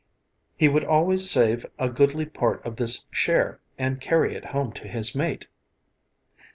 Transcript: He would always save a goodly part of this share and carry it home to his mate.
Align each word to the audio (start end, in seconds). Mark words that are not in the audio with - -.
He 0.57 0.67
would 0.67 0.83
always 0.83 1.29
save 1.29 1.63
a 1.77 1.87
goodly 1.87 2.25
part 2.25 2.65
of 2.65 2.77
this 2.77 3.03
share 3.11 3.59
and 3.77 4.01
carry 4.01 4.33
it 4.33 4.45
home 4.45 4.71
to 4.71 4.87
his 4.87 5.13
mate. 5.13 5.45